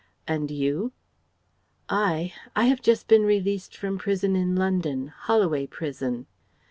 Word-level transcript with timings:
"And 0.27 0.49
you?" 0.49 0.93
"I? 1.87 2.33
I 2.55 2.63
have 2.65 2.81
just 2.81 3.07
been 3.07 3.21
released 3.21 3.77
from 3.77 3.99
prison 3.99 4.35
in 4.35 4.55
London, 4.55 5.09
Holloway 5.09 5.67
Prison..." 5.67 6.25